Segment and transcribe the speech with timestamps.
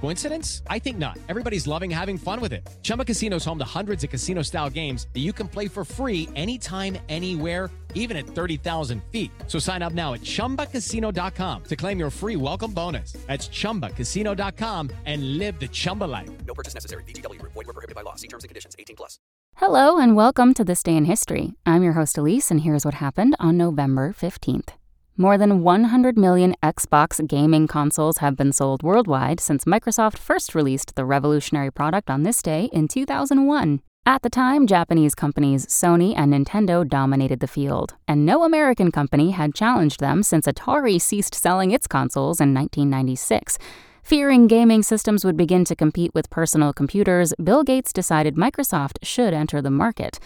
[0.00, 0.62] Coincidence?
[0.68, 1.18] I think not.
[1.28, 2.68] Everybody's loving having fun with it.
[2.82, 5.84] Chumba Casino is home to hundreds of casino style games that you can play for
[5.84, 9.30] free anytime, anywhere, even at 30,000 feet.
[9.46, 13.12] So sign up now at chumbacasino.com to claim your free welcome bonus.
[13.26, 16.30] That's chumbacasino.com and live the Chumba life.
[16.46, 17.04] No purchase necessary.
[17.04, 17.52] VGW Group.
[17.52, 18.16] Void were prohibited by law.
[18.16, 18.74] See terms and conditions.
[18.78, 19.18] 18 plus.
[19.56, 21.54] Hello and welcome to This Day in History.
[21.66, 24.79] I'm your host Elise, and here's what happened on November 15th.
[25.20, 30.96] More than 100 million Xbox gaming consoles have been sold worldwide since Microsoft first released
[30.96, 33.82] the revolutionary product on this day in 2001.
[34.06, 39.32] At the time, Japanese companies Sony and Nintendo dominated the field, and no American company
[39.32, 43.58] had challenged them since Atari ceased selling its consoles in 1996.
[44.02, 49.34] Fearing gaming systems would begin to compete with personal computers, Bill Gates decided Microsoft should
[49.34, 50.18] enter the market.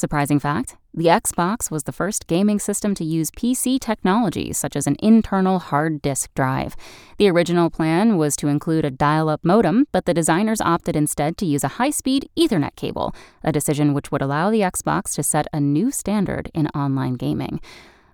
[0.00, 4.86] Surprising fact the Xbox was the first gaming system to use PC technology, such as
[4.86, 6.74] an internal hard disk drive.
[7.18, 11.36] The original plan was to include a dial up modem, but the designers opted instead
[11.36, 15.22] to use a high speed Ethernet cable, a decision which would allow the Xbox to
[15.22, 17.60] set a new standard in online gaming.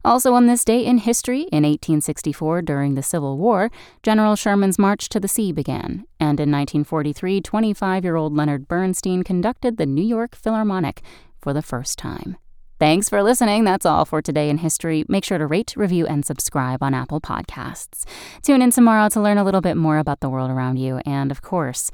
[0.06, 3.72] Also, on this day in history, in 1864, during the Civil War,
[4.04, 9.24] General Sherman's March to the Sea began, and in 1943, 25 year old Leonard Bernstein
[9.24, 11.02] conducted the New York Philharmonic
[11.46, 12.36] for the first time.
[12.80, 13.62] Thanks for listening.
[13.62, 15.04] That's all for today in history.
[15.06, 18.04] Make sure to rate, review, and subscribe on Apple Podcasts.
[18.42, 21.00] Tune in tomorrow to learn a little bit more about the world around you.
[21.06, 21.92] And of course,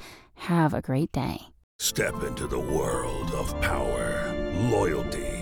[0.48, 1.48] have a great day.
[1.78, 4.32] Step into the world of power,
[4.70, 5.41] loyalty,